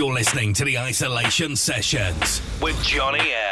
You're 0.00 0.14
listening 0.14 0.54
to 0.54 0.64
the 0.64 0.78
Isolation 0.78 1.54
Sessions 1.54 2.40
with 2.62 2.82
Johnny. 2.82 3.49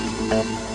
Música 0.00 0.69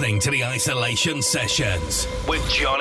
listening 0.00 0.18
to 0.18 0.30
the 0.30 0.42
Isolation 0.42 1.20
Sessions 1.20 2.08
with 2.26 2.48
Johnny 2.48 2.79